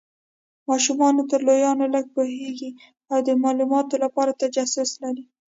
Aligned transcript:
ماشومان 0.69 1.15
تر 1.31 1.39
لویانو 1.47 1.85
لږ 1.95 2.05
پوهیږي 2.15 2.71
او 3.11 3.17
د 3.27 3.29
مالوماتو 3.43 3.95
لپاره 4.03 4.37
تجسس 4.41 4.89
لري. 5.03 5.23